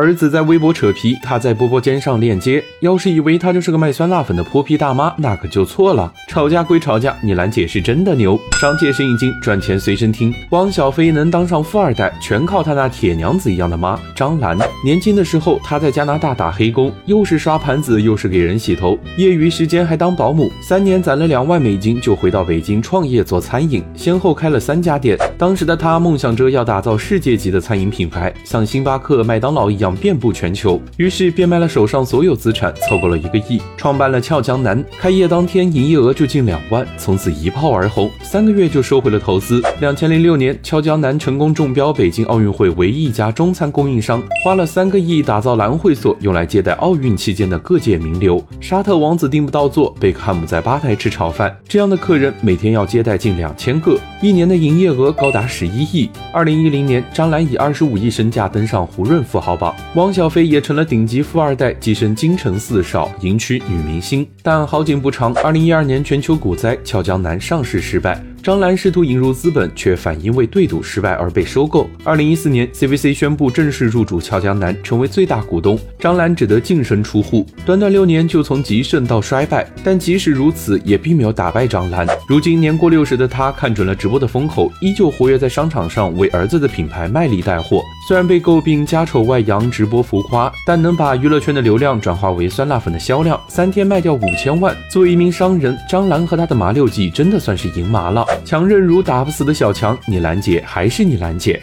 [0.00, 2.62] 儿子在微博扯皮，他在波波间上链接。
[2.78, 6.12] 要是以为他就是个卖酸辣粉的泼皮大妈，那可就错了。
[6.28, 10.32] 吵架归吵架，你兰姐是真的牛，商界生意经，赚钱随身听。
[10.50, 14.56] 汪小菲能当上富二代，全靠他那铁娘子一样的妈张兰。
[14.84, 20.48] 年轻的时候，他在加拿大打黑工，又是刷盘子，又是给人洗头，业余时间还当保姆。
[20.62, 25.18] 三年攒了两万美金，就回到北京创业做餐饮，先后开了三家店。
[25.36, 29.87] 当时的他梦想着要打造世界级的餐饮品牌，像星巴克、麦当劳一样。
[29.94, 34.84] 遍布全球，于是变卖了手上所有资产，凑够了一个亿，创办了俏江南。
[34.98, 39.62] 开业当天，营业额就近两万，从此一炮而红，三个月就收回了投资。
[39.80, 48.42] 两千零六年，俏江南成功中标北京奥运会唯一一家中餐供应商，花了三个亿打造蓝会所，用来接待奥运期间的各界名流。
[48.60, 56.10] 沙特王子订不到座，贝克汉姆在吧台吃炒饭，这样的客人每天要接待近两千个，一年的营业额高达十一亿。
[56.32, 59.74] 二零一零年，张兰以二十五亿身价登上胡润富豪榜。
[59.94, 64.26] 汪小菲也成了顶级富二代，跻身京城四少，迎娶女明星。
[64.42, 68.22] 但好景不长，二零一二年全球股灾，俏江南上市失败。
[68.42, 71.88] 张兰试图引入资本，却反因为对赌失败而被收购。
[72.02, 75.78] 二零一四年，CVC 宣布正式入主俏江南，成为最大股东。
[75.98, 77.44] 张兰只得净身出户。
[77.66, 82.06] 短短六年就从极盛到衰败，但即使如此，也并没有打败张兰。
[82.28, 87.82] 如今年过六十的她，看准了直播的风口，依旧活跃在商场上，为儿子的品牌卖力带货。
[88.08, 94.74] 虽然被诟病家丑外扬、直播浮夸，但能把娱乐圈的流量转化为酸辣粉的销量，三天卖掉五千万。
[94.90, 98.24] 作为一名商人，张兰和她的麻六记真的算是赢麻了。
[98.44, 101.60] 强韧如打不死的小强，你兰姐还是你兰姐。